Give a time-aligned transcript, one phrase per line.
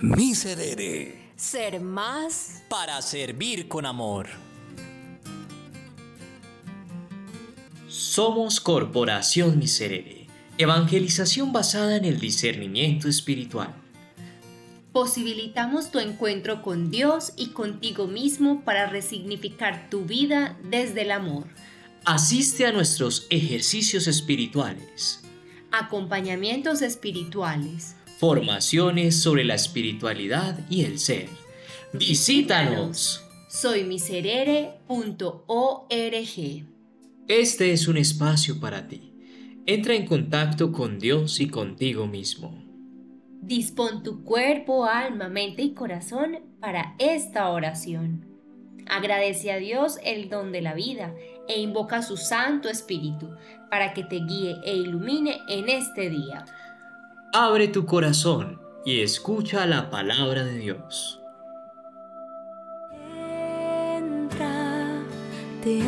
[0.00, 1.32] Miserere.
[1.34, 4.28] Ser más para servir con amor.
[7.88, 13.74] Somos Corporación Miserere, evangelización basada en el discernimiento espiritual.
[14.92, 21.48] Posibilitamos tu encuentro con Dios y contigo mismo para resignificar tu vida desde el amor.
[22.04, 25.24] Asiste a nuestros ejercicios espirituales.
[25.72, 27.96] Acompañamientos espirituales.
[28.18, 31.28] Formaciones sobre la espiritualidad y el ser.
[31.92, 33.24] Visítanos.
[33.48, 34.78] Soy miserere.org.
[37.28, 39.12] Este es un espacio para ti.
[39.66, 42.60] Entra en contacto con Dios y contigo mismo.
[43.40, 48.26] Dispón tu cuerpo, alma, mente y corazón para esta oración.
[48.88, 51.14] Agradece a Dios el don de la vida
[51.46, 53.30] e invoca su Santo Espíritu
[53.70, 56.44] para que te guíe e ilumine en este día.
[57.32, 61.20] Abre tu corazón y escucha la palabra de Dios.
[63.94, 65.02] Entra,
[65.62, 65.82] te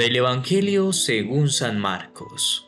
[0.00, 2.66] Del Evangelio según San Marcos.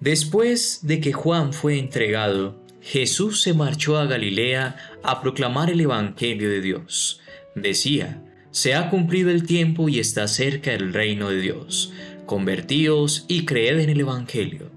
[0.00, 6.48] Después de que Juan fue entregado, Jesús se marchó a Galilea a proclamar el Evangelio
[6.48, 7.20] de Dios.
[7.54, 8.22] Decía,
[8.52, 11.92] se ha cumplido el tiempo y está cerca el reino de Dios.
[12.24, 14.70] Convertíos y creed en el Evangelio.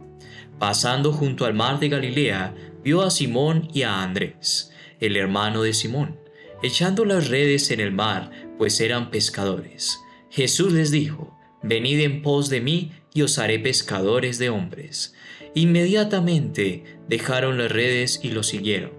[0.59, 5.71] Pasando junto al mar de Galilea, vio a Simón y a Andrés, el hermano de
[5.71, 6.19] Simón,
[6.61, 9.97] echando las redes en el mar, pues eran pescadores.
[10.29, 11.36] Jesús les dijo,
[11.67, 15.13] Venid en pos de mí y os haré pescadores de hombres.
[15.53, 18.91] Inmediatamente dejaron las redes y lo siguieron.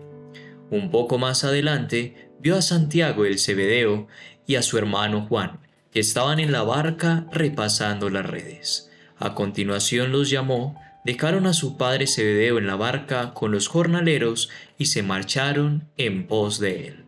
[0.71, 4.06] Un poco más adelante vio a Santiago el Cebedeo
[4.47, 8.91] y a su hermano Juan, que estaban en la barca repasando las redes.
[9.17, 14.50] A continuación los llamó, dejaron a su padre Cebedeo en la barca con los jornaleros
[14.77, 17.05] y se marcharon en pos de él.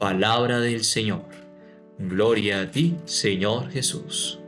[0.00, 1.26] Palabra del Señor.
[1.96, 4.39] Gloria a ti, Señor Jesús.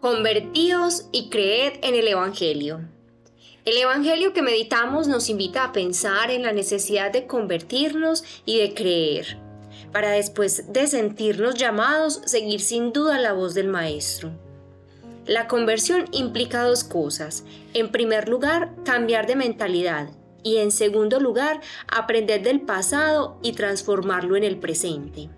[0.00, 2.88] Convertíos y creed en el Evangelio.
[3.66, 8.72] El Evangelio que meditamos nos invita a pensar en la necesidad de convertirnos y de
[8.72, 9.36] creer,
[9.92, 14.30] para después de sentirnos llamados, seguir sin duda la voz del Maestro.
[15.26, 17.44] La conversión implica dos cosas.
[17.74, 20.08] En primer lugar, cambiar de mentalidad
[20.42, 25.28] y en segundo lugar, aprender del pasado y transformarlo en el presente.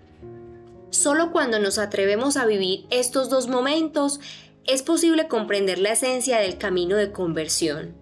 [0.89, 4.21] Solo cuando nos atrevemos a vivir estos dos momentos
[4.65, 7.95] es posible comprender la esencia del camino de conversión.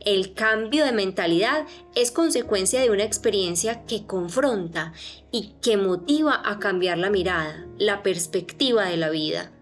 [0.00, 4.94] El cambio de mentalidad es consecuencia de una experiencia que confronta
[5.30, 9.52] y que motiva a cambiar la mirada, la perspectiva de la vida.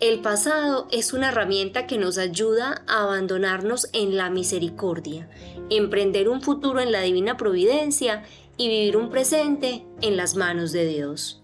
[0.00, 5.30] El pasado es una herramienta que nos ayuda a abandonarnos en la misericordia,
[5.70, 8.24] emprender un futuro en la divina providencia
[8.56, 11.43] y vivir un presente en las manos de Dios.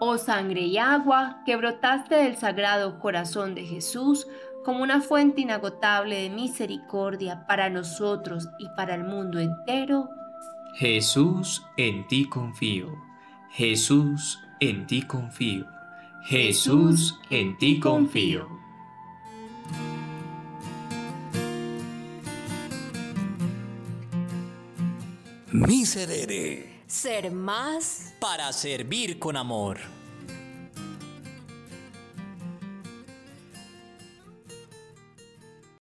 [0.00, 4.26] Oh sangre y agua que brotaste del sagrado corazón de Jesús,
[4.64, 10.08] como una fuente inagotable de misericordia para nosotros y para el mundo entero.
[10.74, 12.94] Jesús, en ti confío.
[13.50, 15.66] Jesús, en ti confío.
[16.22, 18.48] Jesús, en ti confío.
[25.50, 26.77] Miserere.
[26.88, 29.97] Ser más para servir con amor.